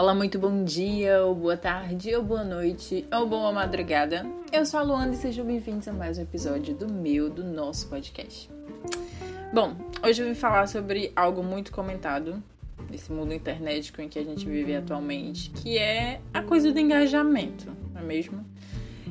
Olá, 0.00 0.14
muito 0.14 0.38
bom 0.38 0.64
dia, 0.64 1.22
ou 1.22 1.34
boa 1.34 1.58
tarde, 1.58 2.16
ou 2.16 2.22
boa 2.22 2.42
noite, 2.42 3.06
ou 3.12 3.28
boa 3.28 3.52
madrugada. 3.52 4.24
Eu 4.50 4.64
sou 4.64 4.80
a 4.80 4.82
Luana 4.82 5.12
e 5.12 5.16
sejam 5.18 5.44
bem-vindos 5.44 5.86
a 5.88 5.92
mais 5.92 6.16
um 6.16 6.22
episódio 6.22 6.74
do 6.74 6.90
meu, 6.90 7.28
do 7.28 7.44
nosso 7.44 7.86
podcast. 7.86 8.48
Bom, 9.52 9.76
hoje 10.02 10.22
eu 10.22 10.26
vim 10.26 10.34
falar 10.34 10.66
sobre 10.68 11.12
algo 11.14 11.42
muito 11.42 11.70
comentado 11.70 12.42
nesse 12.90 13.12
mundo 13.12 13.34
internetico 13.34 14.00
em 14.00 14.08
que 14.08 14.18
a 14.18 14.24
gente 14.24 14.46
vive 14.46 14.74
atualmente, 14.74 15.50
que 15.50 15.76
é 15.76 16.22
a 16.32 16.42
coisa 16.42 16.72
do 16.72 16.78
engajamento, 16.78 17.70
não 17.92 18.00
é 18.00 18.02
mesmo? 18.02 18.42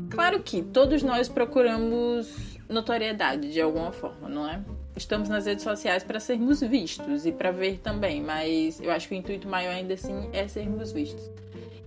Claro 0.09 0.41
que 0.41 0.63
todos 0.63 1.03
nós 1.03 1.29
procuramos 1.29 2.57
notoriedade 2.67 3.53
de 3.53 3.61
alguma 3.61 3.91
forma, 3.91 4.27
não 4.27 4.49
é? 4.49 4.59
Estamos 4.99 5.29
nas 5.29 5.45
redes 5.45 5.63
sociais 5.63 6.03
para 6.03 6.19
sermos 6.19 6.61
vistos 6.61 7.25
e 7.25 7.31
para 7.31 7.51
ver 7.51 7.79
também, 7.79 8.21
mas 8.21 8.79
eu 8.79 8.91
acho 8.91 9.07
que 9.07 9.15
o 9.15 9.17
intuito 9.17 9.47
maior 9.47 9.71
ainda 9.71 9.93
assim 9.93 10.29
é 10.31 10.47
sermos 10.47 10.91
vistos. 10.91 11.29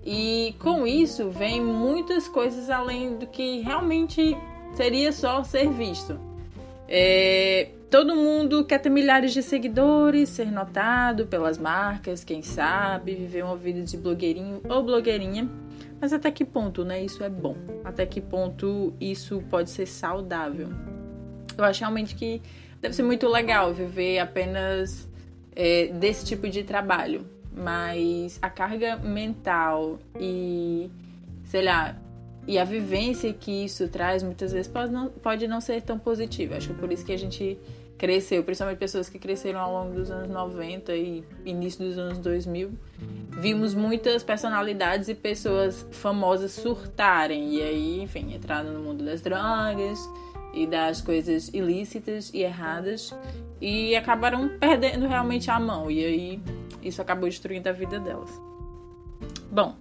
E 0.05 0.55
com 0.59 0.87
isso 0.87 1.30
vem 1.30 1.61
muitas 1.61 2.27
coisas 2.27 2.69
além 2.69 3.17
do 3.17 3.27
que 3.27 3.61
realmente 3.61 4.37
seria 4.75 5.12
só 5.12 5.45
ser 5.45 5.70
visto. 5.70 6.19
É, 6.89 7.69
todo 7.91 8.17
mundo 8.17 8.65
quer 8.65 8.79
ter 8.79 8.91
milhares 8.91 9.33
de 9.33 9.42
seguidores, 9.42 10.29
ser 10.31 10.51
notado 10.51 11.27
pelas 11.27 11.56
marcas, 11.56 12.25
quem 12.25 12.42
sabe, 12.42 13.15
viver 13.15 13.45
uma 13.45 13.56
vida 13.56 13.83
de 13.83 13.97
blogueirinho 13.97 14.61
ou 14.69 14.83
blogueirinha. 14.83 15.48
Mas 16.01 16.12
até 16.12 16.33
que 16.33 16.45
ponto, 16.45 16.84
né? 16.84 17.05
Isso 17.05 17.23
é 17.23 17.29
bom? 17.29 17.56
Até 17.84 18.05
que 18.05 18.20
ponto 18.20 18.92
isso 19.01 19.41
pode 19.48 19.70
ser 19.70 19.87
saudável? 19.87 20.69
Eu 21.56 21.65
acho 21.65 21.81
realmente 21.81 22.15
que 22.15 22.42
deve 22.82 22.95
ser 22.95 23.04
muito 23.04 23.28
legal 23.28 23.72
viver 23.72 24.18
apenas 24.18 25.09
é, 25.54 25.86
desse 25.86 26.27
tipo 26.27 26.48
de 26.50 26.64
trabalho. 26.64 27.24
Mas 27.55 28.39
a 28.42 28.50
carga 28.50 28.97
mental 28.97 29.98
e, 30.19 30.91
sei 31.44 31.62
lá, 31.62 31.97
e 32.47 32.58
a 32.58 32.64
vivência 32.64 33.33
que 33.33 33.64
isso 33.64 33.86
traz 33.89 34.22
muitas 34.22 34.52
vezes 34.52 34.66
pode 34.66 34.92
não, 34.92 35.08
pode 35.08 35.47
não 35.47 35.61
ser 35.61 35.80
tão 35.83 35.98
positiva. 35.98 36.56
Acho 36.56 36.69
que 36.69 36.74
por 36.74 36.91
isso 36.91 37.05
que 37.05 37.12
a 37.12 37.19
gente 37.19 37.56
cresceu, 37.97 38.42
principalmente 38.42 38.78
pessoas 38.78 39.08
que 39.08 39.17
cresceram 39.17 39.61
ao 39.61 39.72
longo 39.72 39.94
dos 39.94 40.11
anos 40.11 40.28
90 40.28 40.92
e 40.96 41.22
início 41.44 41.86
dos 41.86 41.96
anos 41.96 42.19
2000, 42.19 42.72
vimos 43.39 43.74
muitas 43.74 44.24
personalidades 44.24 45.08
e 45.08 45.14
pessoas 45.14 45.86
famosas 45.92 46.50
surtarem 46.50 47.55
e 47.55 47.62
aí, 47.62 48.00
enfim, 48.00 48.34
entraram 48.34 48.72
no 48.72 48.80
mundo 48.80 49.05
das 49.05 49.20
drogas, 49.20 50.00
e 50.53 50.67
das 50.67 51.00
coisas 51.00 51.48
ilícitas 51.48 52.31
e 52.33 52.42
erradas 52.42 53.14
e 53.61 53.97
acabaram 53.97 54.48
perdendo 54.58 55.06
realmente 55.06 55.50
a 55.50 55.58
mão 55.58 55.91
e 55.91 56.05
aí 56.05 56.42
isso 56.83 57.00
acabou 57.00 57.28
destruindo 57.28 57.69
a 57.69 57.72
vida 57.72 57.98
delas. 57.98 58.31
Bom, 59.50 59.77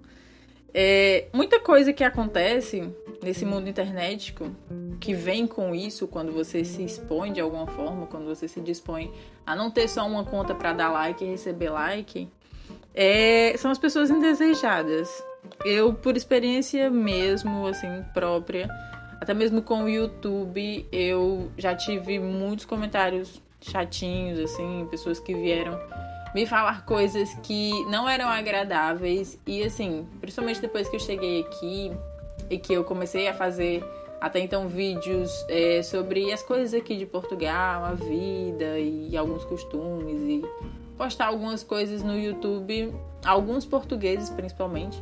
é, 0.74 1.28
muita 1.34 1.60
coisa 1.60 1.92
que 1.92 2.04
acontece 2.04 2.90
nesse 3.22 3.46
mundo 3.46 3.68
internetico 3.68 4.52
que 5.00 5.14
vem 5.14 5.48
com 5.48 5.74
isso 5.76 6.08
quando 6.08 6.32
você 6.32 6.64
se 6.64 6.84
expõe 6.84 7.34
de 7.34 7.42
alguma 7.42 7.68
forma, 7.68 8.06
quando 8.06 8.26
você 8.26 8.48
se 8.48 8.62
dispõe 8.62 9.12
a 9.46 9.56
não 9.56 9.72
ter 9.72 9.88
só 9.88 10.06
uma 10.06 10.24
conta 10.24 10.54
para 10.54 10.74
dar 10.74 10.92
like 10.92 11.24
e 11.24 11.28
receber 11.28 11.70
like, 11.70 12.30
é, 12.94 13.56
são 13.58 13.72
as 13.72 13.78
pessoas 13.78 14.10
indesejadas. 14.10 15.24
Eu, 15.66 15.94
por 15.94 16.16
experiência 16.16 16.90
mesmo, 16.90 17.66
assim, 17.66 18.04
própria, 18.14 18.70
até 19.22 19.36
mesmo 19.36 19.62
com 19.62 19.84
o 19.84 19.88
YouTube, 19.88 20.88
eu 20.92 21.52
já 21.56 21.76
tive 21.76 22.18
muitos 22.18 22.66
comentários 22.66 23.40
chatinhos, 23.62 24.40
assim, 24.40 24.88
pessoas 24.90 25.20
que 25.20 25.36
vieram 25.36 25.80
me 26.34 26.48
falar 26.48 26.86
coisas 26.88 27.32
que 27.44 27.86
não 27.86 28.10
eram 28.10 28.28
agradáveis. 28.28 29.38
E 29.46 29.62
assim, 29.62 30.08
principalmente 30.20 30.60
depois 30.60 30.90
que 30.90 30.96
eu 30.96 31.00
cheguei 31.00 31.42
aqui 31.42 31.92
e 32.50 32.58
que 32.58 32.74
eu 32.74 32.84
comecei 32.84 33.28
a 33.28 33.34
fazer 33.36 33.84
até 34.20 34.40
então 34.40 34.68
vídeos 34.68 35.32
é, 35.48 35.84
sobre 35.84 36.32
as 36.32 36.42
coisas 36.42 36.74
aqui 36.74 36.98
de 36.98 37.06
Portugal, 37.06 37.86
a 37.86 37.94
vida 37.94 38.80
e 38.80 39.16
alguns 39.16 39.46
costumes 39.46 40.20
e 40.20 40.42
postar 40.98 41.28
algumas 41.28 41.64
coisas 41.64 42.02
no 42.02 42.18
YouTube, 42.18 42.92
alguns 43.24 43.66
portugueses 43.66 44.32
principalmente 44.32 45.00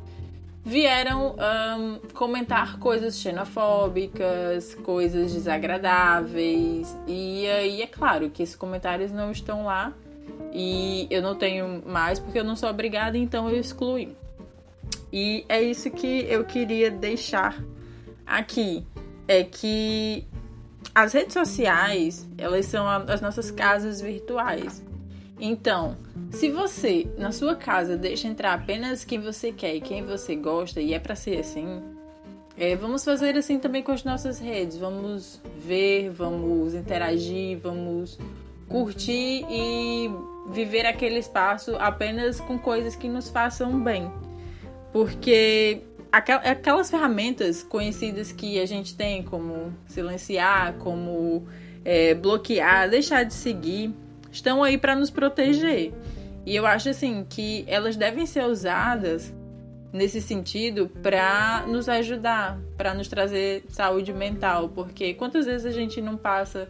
vieram 0.63 1.35
um, 1.35 1.99
comentar 2.13 2.77
coisas 2.79 3.17
xenofóbicas, 3.17 4.75
coisas 4.75 5.33
desagradáveis. 5.33 6.95
E 7.07 7.47
aí 7.47 7.81
é 7.81 7.87
claro 7.87 8.29
que 8.29 8.43
esses 8.43 8.55
comentários 8.55 9.11
não 9.11 9.31
estão 9.31 9.65
lá 9.65 9.93
e 10.53 11.07
eu 11.09 11.21
não 11.21 11.35
tenho 11.35 11.83
mais 11.85 12.19
porque 12.19 12.39
eu 12.39 12.43
não 12.43 12.55
sou 12.55 12.69
obrigada, 12.69 13.17
então 13.17 13.49
eu 13.49 13.59
excluí. 13.59 14.15
E 15.11 15.45
é 15.49 15.61
isso 15.61 15.89
que 15.89 16.25
eu 16.29 16.43
queria 16.43 16.91
deixar 16.91 17.63
aqui. 18.25 18.85
É 19.27 19.43
que 19.43 20.27
as 20.93 21.13
redes 21.13 21.33
sociais, 21.33 22.27
elas 22.37 22.65
são 22.65 22.87
as 22.87 23.21
nossas 23.21 23.51
casas 23.51 24.01
virtuais. 24.01 24.83
Então, 25.39 25.97
se 26.31 26.49
você 26.49 27.07
na 27.17 27.31
sua 27.31 27.55
casa 27.55 27.95
deixa 27.95 28.27
entrar 28.27 28.53
apenas 28.53 29.05
quem 29.05 29.19
você 29.19 29.51
quer 29.51 29.75
e 29.75 29.81
quem 29.81 30.05
você 30.05 30.35
gosta, 30.35 30.81
e 30.81 30.93
é 30.93 30.99
para 30.99 31.15
ser 31.15 31.39
assim, 31.39 31.81
é, 32.57 32.75
vamos 32.75 33.05
fazer 33.05 33.37
assim 33.37 33.57
também 33.57 33.81
com 33.81 33.93
as 33.93 34.03
nossas 34.03 34.37
redes. 34.37 34.77
Vamos 34.77 35.41
ver, 35.57 36.09
vamos 36.09 36.73
interagir, 36.73 37.57
vamos 37.57 38.19
curtir 38.67 39.45
e 39.49 40.11
viver 40.51 40.85
aquele 40.85 41.19
espaço 41.19 41.75
apenas 41.77 42.41
com 42.41 42.59
coisas 42.59 42.97
que 42.97 43.07
nos 43.07 43.29
façam 43.29 43.81
bem. 43.81 44.11
Porque 44.91 45.83
aquelas 46.11 46.89
ferramentas 46.89 47.63
conhecidas 47.63 48.31
que 48.31 48.59
a 48.59 48.65
gente 48.65 48.93
tem, 48.95 49.23
como 49.23 49.73
silenciar, 49.87 50.73
como 50.79 51.47
é, 51.85 52.13
bloquear, 52.13 52.89
deixar 52.89 53.23
de 53.23 53.33
seguir 53.33 53.93
estão 54.31 54.63
aí 54.63 54.77
para 54.77 54.95
nos 54.95 55.09
proteger. 55.09 55.93
E 56.45 56.55
eu 56.55 56.65
acho 56.65 56.89
assim 56.89 57.25
que 57.27 57.63
elas 57.67 57.95
devem 57.95 58.25
ser 58.25 58.43
usadas 58.45 59.33
nesse 59.91 60.21
sentido 60.21 60.89
para 61.01 61.65
nos 61.67 61.89
ajudar, 61.89 62.59
para 62.77 62.93
nos 62.93 63.07
trazer 63.07 63.63
saúde 63.69 64.13
mental, 64.13 64.69
porque 64.69 65.13
quantas 65.13 65.45
vezes 65.45 65.65
a 65.65 65.71
gente 65.71 66.01
não 66.01 66.15
passa 66.15 66.69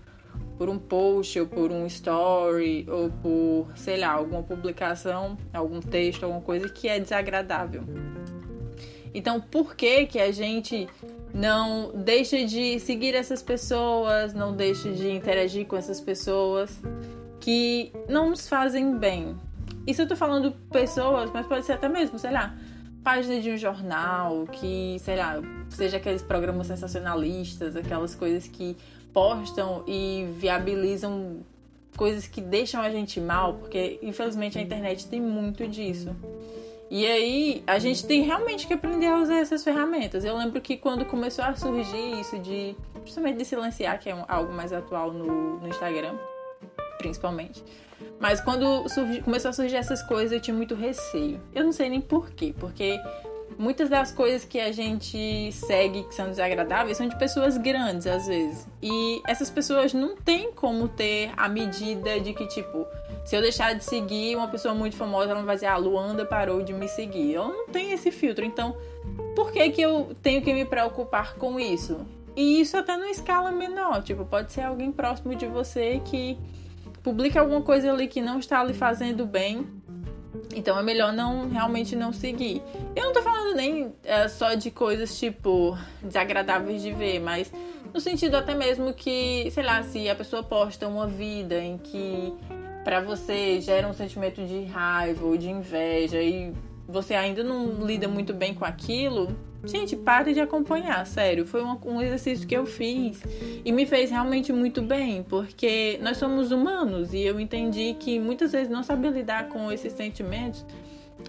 por 0.57 0.69
um 0.69 0.77
post 0.77 1.39
ou 1.39 1.47
por 1.47 1.71
um 1.71 1.85
story 1.85 2.85
ou 2.89 3.09
por, 3.09 3.67
sei 3.77 3.97
lá, 3.97 4.11
alguma 4.11 4.43
publicação, 4.43 5.37
algum 5.53 5.79
texto, 5.79 6.23
alguma 6.23 6.41
coisa 6.41 6.67
que 6.67 6.87
é 6.87 6.99
desagradável. 6.99 7.83
Então, 9.13 9.39
por 9.39 9.75
que 9.75 10.05
que 10.05 10.19
a 10.19 10.31
gente 10.31 10.87
não 11.33 11.91
deixa 11.95 12.45
de 12.45 12.79
seguir 12.79 13.15
essas 13.15 13.41
pessoas, 13.41 14.33
não 14.33 14.53
deixa 14.53 14.91
de 14.91 15.09
interagir 15.09 15.65
com 15.65 15.75
essas 15.77 15.99
pessoas? 16.01 16.77
Que 17.49 17.91
não 18.07 18.29
nos 18.29 18.47
fazem 18.47 18.95
bem. 18.95 19.35
Isso 19.87 20.03
eu 20.03 20.07
tô 20.07 20.15
falando 20.15 20.51
pessoas, 20.71 21.31
mas 21.33 21.47
pode 21.47 21.65
ser 21.65 21.73
até 21.73 21.89
mesmo, 21.89 22.19
sei 22.19 22.29
lá, 22.29 22.55
página 23.03 23.41
de 23.41 23.49
um 23.49 23.57
jornal, 23.57 24.45
que, 24.51 24.97
sei 24.99 25.15
lá, 25.15 25.41
seja 25.67 25.97
aqueles 25.97 26.21
programas 26.21 26.67
sensacionalistas, 26.67 27.75
aquelas 27.75 28.13
coisas 28.13 28.47
que 28.47 28.77
postam 29.11 29.83
e 29.87 30.27
viabilizam 30.37 31.39
coisas 31.97 32.27
que 32.27 32.39
deixam 32.39 32.83
a 32.83 32.91
gente 32.91 33.19
mal, 33.19 33.55
porque 33.55 33.97
infelizmente 34.03 34.59
a 34.59 34.61
internet 34.61 35.07
tem 35.07 35.19
muito 35.19 35.67
disso. 35.67 36.15
E 36.87 37.03
aí 37.07 37.63
a 37.65 37.79
gente 37.79 38.05
tem 38.05 38.21
realmente 38.21 38.67
que 38.67 38.73
aprender 38.73 39.07
a 39.07 39.17
usar 39.17 39.39
essas 39.39 39.63
ferramentas. 39.63 40.23
Eu 40.23 40.37
lembro 40.37 40.61
que 40.61 40.77
quando 40.77 41.03
começou 41.03 41.43
a 41.43 41.55
surgir 41.55 42.19
isso 42.19 42.37
de, 42.37 42.75
justamente 43.03 43.39
de 43.39 43.45
silenciar, 43.45 43.99
que 43.99 44.07
é 44.07 44.25
algo 44.27 44.53
mais 44.53 44.71
atual 44.71 45.11
no, 45.11 45.59
no 45.59 45.67
Instagram, 45.67 46.15
principalmente. 46.99 47.63
Mas 48.19 48.39
quando 48.39 48.87
surgi, 48.87 49.21
começou 49.21 49.49
a 49.49 49.53
surgir 49.53 49.77
essas 49.77 50.03
coisas, 50.03 50.31
eu 50.31 50.39
tinha 50.39 50.55
muito 50.55 50.75
receio. 50.75 51.41
Eu 51.55 51.63
não 51.63 51.71
sei 51.71 51.89
nem 51.89 51.99
porquê, 51.99 52.53
porque 52.59 52.99
muitas 53.57 53.89
das 53.89 54.11
coisas 54.11 54.45
que 54.45 54.59
a 54.59 54.71
gente 54.71 55.51
segue 55.51 56.03
que 56.03 56.13
são 56.13 56.29
desagradáveis 56.29 56.97
são 56.97 57.07
de 57.07 57.17
pessoas 57.17 57.57
grandes, 57.57 58.05
às 58.05 58.27
vezes. 58.27 58.67
E 58.81 59.21
essas 59.25 59.49
pessoas 59.49 59.93
não 59.93 60.15
têm 60.15 60.51
como 60.51 60.87
ter 60.87 61.31
a 61.35 61.49
medida 61.49 62.19
de 62.19 62.33
que, 62.33 62.45
tipo, 62.47 62.85
se 63.25 63.35
eu 63.35 63.41
deixar 63.41 63.73
de 63.73 63.83
seguir 63.83 64.35
uma 64.35 64.47
pessoa 64.47 64.73
muito 64.73 64.95
famosa, 64.95 65.31
ela 65.31 65.39
não 65.39 65.45
vai 65.45 65.55
dizer, 65.55 65.67
ah, 65.67 65.77
Luanda 65.77 66.25
parou 66.25 66.61
de 66.61 66.73
me 66.73 66.87
seguir. 66.87 67.33
Eu 67.33 67.47
não 67.47 67.67
tenho 67.67 67.93
esse 67.93 68.11
filtro. 68.11 68.45
Então, 68.45 68.75
por 69.35 69.51
que, 69.51 69.69
que 69.71 69.81
eu 69.81 70.15
tenho 70.21 70.41
que 70.41 70.53
me 70.53 70.65
preocupar 70.65 71.35
com 71.35 71.59
isso? 71.59 72.05
E 72.35 72.61
isso 72.61 72.77
até 72.77 72.95
numa 72.95 73.09
escala 73.09 73.51
menor. 73.51 74.03
Tipo, 74.03 74.25
pode 74.25 74.51
ser 74.51 74.61
alguém 74.61 74.91
próximo 74.91 75.35
de 75.35 75.45
você 75.45 76.01
que 76.05 76.37
publica 77.03 77.39
alguma 77.39 77.61
coisa 77.61 77.91
ali 77.91 78.07
que 78.07 78.21
não 78.21 78.39
está 78.39 78.63
lhe 78.63 78.73
fazendo 78.73 79.25
bem, 79.25 79.67
então 80.55 80.77
é 80.77 80.83
melhor 80.83 81.13
não 81.13 81.49
realmente 81.49 81.95
não 81.95 82.11
seguir. 82.11 82.61
Eu 82.95 83.05
não 83.05 83.13
tô 83.13 83.21
falando 83.21 83.55
nem 83.55 83.93
é, 84.03 84.27
só 84.27 84.53
de 84.53 84.71
coisas 84.71 85.17
tipo 85.17 85.77
desagradáveis 86.01 86.81
de 86.81 86.91
ver, 86.91 87.19
mas 87.19 87.51
no 87.93 87.99
sentido 87.99 88.35
até 88.35 88.55
mesmo 88.55 88.93
que, 88.93 89.49
sei 89.51 89.63
lá, 89.63 89.83
se 89.83 90.09
a 90.09 90.15
pessoa 90.15 90.43
posta 90.43 90.87
uma 90.87 91.07
vida 91.07 91.59
em 91.59 91.77
que 91.77 92.33
para 92.83 93.01
você 93.01 93.59
gera 93.61 93.87
um 93.87 93.93
sentimento 93.93 94.43
de 94.45 94.63
raiva 94.65 95.25
ou 95.25 95.37
de 95.37 95.49
inveja 95.49 96.21
e 96.21 96.53
você 96.87 97.13
ainda 97.13 97.43
não 97.43 97.85
lida 97.85 98.07
muito 98.07 98.33
bem 98.33 98.53
com 98.53 98.65
aquilo, 98.65 99.35
gente, 99.63 99.95
pare 99.95 100.33
de 100.33 100.39
acompanhar, 100.39 101.05
sério. 101.05 101.45
Foi 101.45 101.63
um, 101.63 102.01
exercício 102.01 102.47
que 102.47 102.55
eu 102.55 102.65
fiz 102.65 103.21
e 103.63 103.71
me 103.71 103.85
fez 103.85 104.09
realmente 104.09 104.51
muito 104.53 104.81
bem, 104.81 105.23
porque 105.23 105.99
nós 106.01 106.17
somos 106.17 106.51
humanos 106.51 107.13
e 107.13 107.21
eu 107.21 107.39
entendi 107.39 107.95
que 107.99 108.19
muitas 108.19 108.51
vezes 108.51 108.69
não 108.69 108.83
saber 108.83 109.11
lidar 109.11 109.49
com 109.49 109.71
esses 109.71 109.93
sentimentos 109.93 110.65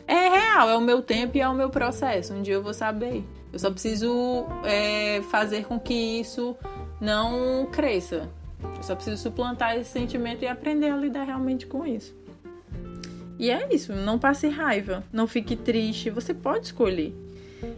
é 0.07 0.29
real, 0.29 0.69
é 0.69 0.77
o 0.77 0.81
meu 0.81 1.03
tempo 1.03 1.37
e 1.37 1.41
é 1.41 1.49
o 1.49 1.55
meu 1.55 1.71
processo. 1.71 2.33
Um 2.33 2.43
dia 2.43 2.55
eu 2.55 2.63
vou 2.63 2.75
saber. 2.75 3.25
Eu 3.53 3.59
só 3.59 3.71
preciso 3.71 4.47
é, 4.65 5.21
fazer 5.23 5.65
com 5.65 5.79
que 5.79 5.95
isso 5.95 6.57
não 7.01 7.67
cresça. 7.73 8.29
Eu 8.77 8.83
só 8.83 8.95
preciso 8.95 9.21
suplantar 9.21 9.77
esse 9.77 9.91
sentimento 9.91 10.43
e 10.43 10.47
aprender 10.47 10.91
a 10.91 10.97
lidar 10.97 11.25
realmente 11.25 11.67
com 11.67 11.87
isso. 11.87 12.15
E 13.39 13.51
é 13.51 13.75
isso, 13.75 13.95
não 13.95 14.19
passe 14.19 14.49
raiva, 14.49 15.03
não 15.11 15.27
fique 15.27 15.57
triste, 15.57 16.11
você 16.11 16.35
pode 16.35 16.67
escolher. 16.67 17.15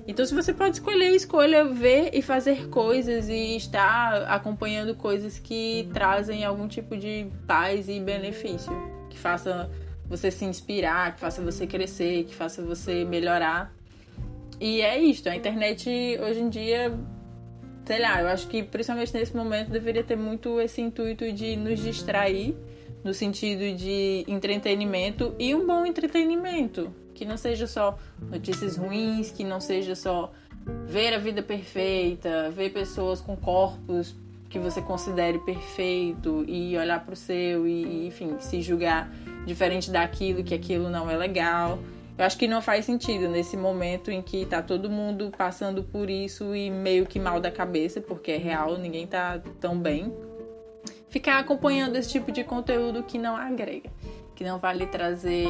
Então, 0.06 0.24
se 0.24 0.34
você 0.34 0.52
pode 0.52 0.76
escolher, 0.76 1.14
escolha 1.14 1.64
ver 1.64 2.10
e 2.12 2.22
fazer 2.22 2.68
coisas 2.68 3.28
e 3.28 3.56
estar 3.56 4.24
acompanhando 4.24 4.94
coisas 4.94 5.38
que 5.38 5.88
trazem 5.92 6.44
algum 6.44 6.68
tipo 6.68 6.96
de 6.96 7.26
paz 7.46 7.88
e 7.88 8.00
benefício, 8.00 8.72
que 9.08 9.18
faça 9.18 9.70
você 10.08 10.30
se 10.30 10.44
inspirar, 10.44 11.14
que 11.14 11.20
faça 11.20 11.40
você 11.42 11.66
crescer, 11.66 12.24
que 12.24 12.34
faça 12.34 12.62
você 12.62 13.04
melhorar. 13.04 13.74
E 14.60 14.80
é 14.80 14.98
isto, 14.98 15.28
a 15.28 15.34
internet 15.34 15.88
hoje 16.22 16.40
em 16.40 16.48
dia, 16.48 16.96
sei 17.84 18.00
lá, 18.00 18.20
eu 18.20 18.28
acho 18.28 18.46
que 18.48 18.62
principalmente 18.62 19.12
nesse 19.14 19.34
momento 19.34 19.70
deveria 19.70 20.04
ter 20.04 20.16
muito 20.16 20.60
esse 20.60 20.80
intuito 20.80 21.32
de 21.32 21.56
nos 21.56 21.80
distrair, 21.80 22.54
no 23.02 23.12
sentido 23.12 23.76
de 23.76 24.24
entretenimento 24.28 25.34
e 25.38 25.54
um 25.54 25.66
bom 25.66 25.84
entretenimento, 25.84 26.92
que 27.14 27.24
não 27.24 27.36
seja 27.36 27.66
só 27.66 27.98
notícias 28.20 28.76
ruins, 28.76 29.30
que 29.30 29.44
não 29.44 29.60
seja 29.60 29.94
só 29.94 30.32
ver 30.86 31.14
a 31.14 31.18
vida 31.18 31.42
perfeita, 31.42 32.50
ver 32.50 32.70
pessoas 32.70 33.20
com 33.20 33.36
corpos 33.36 34.14
que 34.48 34.58
você 34.58 34.82
considere 34.82 35.38
perfeito 35.38 36.44
e 36.46 36.76
olhar 36.76 37.02
para 37.04 37.14
o 37.14 37.16
seu 37.16 37.66
e, 37.66 38.06
enfim, 38.06 38.36
se 38.38 38.60
julgar 38.60 39.10
diferente 39.46 39.90
daquilo, 39.90 40.44
que 40.44 40.54
aquilo 40.54 40.90
não 40.90 41.10
é 41.10 41.16
legal. 41.16 41.78
Eu 42.18 42.26
acho 42.26 42.36
que 42.36 42.46
não 42.46 42.60
faz 42.60 42.84
sentido 42.84 43.28
nesse 43.28 43.56
momento 43.56 44.10
em 44.10 44.20
que 44.20 44.44
tá 44.44 44.60
todo 44.62 44.90
mundo 44.90 45.32
passando 45.36 45.82
por 45.82 46.10
isso 46.10 46.54
e 46.54 46.70
meio 46.70 47.06
que 47.06 47.18
mal 47.18 47.40
da 47.40 47.50
cabeça, 47.50 48.00
porque 48.00 48.32
é 48.32 48.36
real, 48.36 48.76
ninguém 48.76 49.06
tá 49.06 49.40
tão 49.58 49.78
bem. 49.78 50.12
Ficar 51.08 51.38
acompanhando 51.38 51.96
esse 51.96 52.10
tipo 52.10 52.30
de 52.30 52.44
conteúdo 52.44 53.02
que 53.02 53.16
não 53.16 53.34
agrega, 53.34 53.90
que 54.36 54.44
não 54.44 54.58
vai 54.58 54.76
lhe 54.76 54.86
trazer 54.86 55.48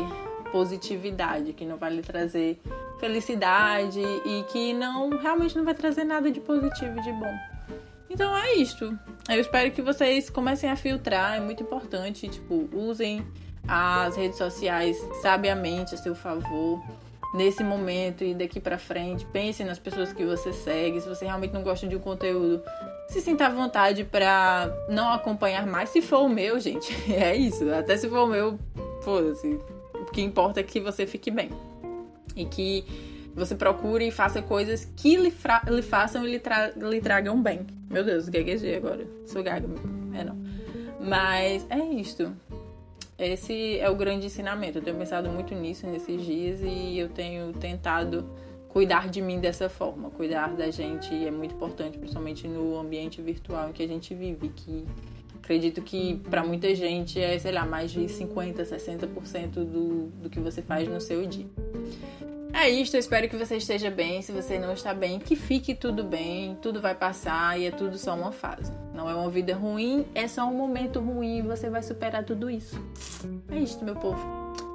positividade, 0.52 1.52
que 1.54 1.64
não 1.64 1.78
vai 1.78 1.94
lhe 1.94 2.02
trazer 2.02 2.60
felicidade 3.00 4.00
e 4.00 4.44
que 4.52 4.72
não 4.74 5.10
realmente 5.18 5.56
não 5.56 5.64
vai 5.64 5.74
trazer 5.74 6.04
nada 6.04 6.30
de 6.30 6.38
positivo 6.38 6.98
e 6.98 7.02
de 7.02 7.12
bom. 7.12 7.34
Então 8.08 8.36
é 8.36 8.54
isto. 8.54 8.96
Eu 9.28 9.40
espero 9.40 9.70
que 9.70 9.80
vocês 9.80 10.28
comecem 10.28 10.70
a 10.70 10.76
filtrar, 10.76 11.36
é 11.36 11.40
muito 11.40 11.62
importante, 11.62 12.28
tipo, 12.28 12.68
usem 12.72 13.26
as 13.66 14.16
redes 14.16 14.36
sociais 14.36 14.96
sabiamente 15.22 15.94
a 15.94 15.98
seu 15.98 16.14
favor 16.14 16.82
nesse 17.32 17.64
momento 17.64 18.22
e 18.22 18.34
daqui 18.34 18.60
para 18.60 18.76
frente. 18.76 19.24
Pense 19.26 19.64
nas 19.64 19.78
pessoas 19.78 20.12
que 20.12 20.24
você 20.24 20.52
segue. 20.52 21.00
Se 21.00 21.08
você 21.08 21.24
realmente 21.24 21.54
não 21.54 21.62
gosta 21.62 21.86
de 21.86 21.96
um 21.96 22.00
conteúdo, 22.00 22.62
se 23.08 23.20
sinta 23.20 23.46
à 23.46 23.48
vontade 23.48 24.04
para 24.04 24.70
não 24.88 25.10
acompanhar 25.10 25.66
mais. 25.66 25.88
Se 25.88 26.02
for 26.02 26.20
o 26.20 26.28
meu, 26.28 26.60
gente, 26.60 26.92
é 27.10 27.34
isso. 27.34 27.72
Até 27.72 27.96
se 27.96 28.08
for 28.08 28.24
o 28.24 28.26
meu, 28.26 28.58
foda-se. 29.02 29.58
Que 30.12 30.20
importa 30.22 30.60
é 30.60 30.62
que 30.62 30.80
você 30.80 31.06
fique 31.06 31.30
bem 31.30 31.50
e 32.36 32.44
que 32.44 32.84
você 33.34 33.54
procure 33.54 34.08
e 34.08 34.10
faça 34.10 34.42
coisas 34.42 34.84
que 34.96 35.16
lhe, 35.16 35.32
lhe 35.70 35.82
façam 35.82 36.26
e 36.26 36.32
lhe, 36.32 36.38
tra 36.38 36.72
lhe 36.76 37.00
tragam 37.00 37.42
bem. 37.42 37.66
Meu 37.90 38.04
Deus, 38.04 38.28
gaguejei 38.28 38.76
agora. 38.76 39.06
Sou 39.26 39.42
gaga. 39.42 39.66
É 40.14 40.24
não. 40.24 40.36
Mas 41.00 41.66
é 41.70 41.78
isto. 41.78 42.32
Esse 43.18 43.78
é 43.78 43.88
o 43.88 43.94
grande 43.94 44.26
ensinamento. 44.26 44.78
Eu 44.78 44.82
tenho 44.82 44.96
pensado 44.96 45.28
muito 45.28 45.54
nisso 45.54 45.86
nesses 45.86 46.24
dias 46.24 46.60
e 46.62 46.98
eu 46.98 47.08
tenho 47.08 47.52
tentado 47.54 48.28
cuidar 48.68 49.08
de 49.08 49.20
mim 49.20 49.38
dessa 49.38 49.68
forma. 49.68 50.10
Cuidar 50.10 50.54
da 50.54 50.70
gente 50.70 51.14
é 51.14 51.30
muito 51.30 51.54
importante, 51.54 51.98
principalmente 51.98 52.48
no 52.48 52.78
ambiente 52.78 53.20
virtual 53.22 53.70
em 53.70 53.72
que 53.72 53.82
a 53.82 53.86
gente 53.86 54.14
vive, 54.14 54.48
que 54.48 54.84
acredito 55.42 55.82
que 55.82 56.20
para 56.30 56.44
muita 56.44 56.72
gente 56.74 57.20
é, 57.20 57.36
sei 57.38 57.50
lá, 57.50 57.66
mais 57.66 57.90
de 57.90 58.08
50, 58.08 58.62
60% 58.62 59.50
do, 59.64 60.06
do 60.22 60.30
que 60.30 60.38
você 60.38 60.62
faz 60.62 60.88
no 60.88 61.00
seu 61.00 61.26
dia. 61.26 61.46
É 62.54 62.70
isso, 62.70 62.94
eu 62.94 63.00
espero 63.00 63.28
que 63.28 63.36
você 63.36 63.56
esteja 63.56 63.90
bem. 63.90 64.22
Se 64.22 64.30
você 64.30 64.58
não 64.58 64.72
está 64.72 64.94
bem, 64.94 65.18
que 65.18 65.34
fique 65.34 65.74
tudo 65.74 66.04
bem, 66.04 66.56
tudo 66.62 66.80
vai 66.80 66.94
passar 66.94 67.58
e 67.58 67.66
é 67.66 67.70
tudo 67.70 67.98
só 67.98 68.14
uma 68.14 68.30
fase. 68.30 68.72
Não 68.94 69.08
é 69.08 69.14
uma 69.14 69.28
vida 69.30 69.54
ruim, 69.54 70.06
é 70.14 70.28
só 70.28 70.44
um 70.44 70.54
momento 70.54 71.00
ruim 71.00 71.38
e 71.38 71.42
você 71.42 71.68
vai 71.68 71.82
superar 71.82 72.24
tudo 72.24 72.48
isso. 72.48 72.80
É 73.50 73.58
isso, 73.58 73.82
meu 73.84 73.96
povo. 73.96 74.22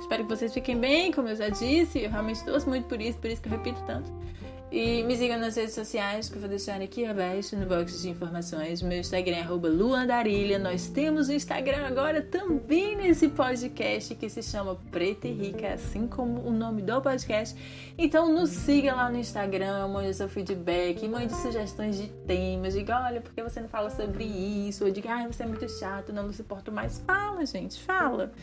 Espero 0.01 0.23
que 0.23 0.29
vocês 0.29 0.53
fiquem 0.53 0.77
bem, 0.77 1.11
como 1.11 1.29
eu 1.29 1.35
já 1.35 1.49
disse. 1.49 1.99
Eu 1.99 2.09
realmente 2.09 2.43
torço 2.43 2.67
muito 2.67 2.87
por 2.87 2.99
isso, 2.99 3.17
por 3.19 3.29
isso 3.29 3.41
que 3.41 3.47
eu 3.47 3.53
repito 3.53 3.81
tanto. 3.85 4.11
E 4.69 5.01
me 5.03 5.15
sigam 5.15 5.39
nas 5.39 5.55
redes 5.55 5.73
sociais, 5.73 6.27
que 6.27 6.35
eu 6.35 6.41
vou 6.41 6.49
deixar 6.49 6.81
aqui 6.81 7.05
abaixo 7.05 7.55
no 7.55 7.65
box 7.65 8.01
de 8.01 8.09
informações. 8.09 8.81
Meu 8.81 8.99
Instagram 8.99 9.37
é 9.37 9.47
luandarilha. 9.47 10.59
Nós 10.59 10.89
temos 10.89 11.29
o 11.29 11.31
Instagram 11.31 11.87
agora 11.87 12.21
também 12.21 12.97
nesse 12.97 13.29
podcast 13.29 14.13
que 14.15 14.29
se 14.29 14.43
chama 14.43 14.75
Preta 14.91 15.25
e 15.25 15.31
Rica, 15.31 15.73
assim 15.73 16.05
como 16.05 16.41
o 16.41 16.51
nome 16.51 16.81
do 16.81 17.01
podcast. 17.01 17.57
Então 17.97 18.29
nos 18.33 18.49
siga 18.49 18.93
lá 18.93 19.09
no 19.09 19.17
Instagram, 19.17 19.87
mande 19.87 20.13
seu 20.13 20.27
feedback, 20.27 21.07
mande 21.07 21.33
sugestões 21.33 21.95
de 21.95 22.09
temas. 22.27 22.73
Diga, 22.73 22.99
olha, 23.05 23.21
por 23.21 23.33
que 23.33 23.41
você 23.41 23.61
não 23.61 23.69
fala 23.69 23.89
sobre 23.89 24.25
isso? 24.25 24.83
Ou 24.83 24.91
diga, 24.91 25.13
ai, 25.13 25.27
você 25.27 25.43
é 25.43 25.45
muito 25.47 25.67
chato, 25.79 26.11
não 26.11 26.23
me 26.23 26.33
suporto 26.33 26.73
mais. 26.73 26.99
Fala, 27.07 27.45
gente, 27.45 27.81
fala. 27.81 28.33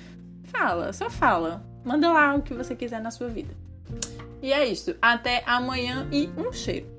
Fala, 0.44 0.90
só 0.94 1.10
fala. 1.10 1.62
Manda 1.84 2.10
lá 2.10 2.34
o 2.34 2.40
que 2.40 2.54
você 2.54 2.74
quiser 2.74 3.02
na 3.02 3.10
sua 3.10 3.28
vida. 3.28 3.54
E 4.44 4.52
é 4.52 4.66
isso. 4.68 4.94
Até 5.00 5.42
amanhã 5.46 6.06
e 6.12 6.28
um 6.36 6.52
cheiro. 6.52 6.93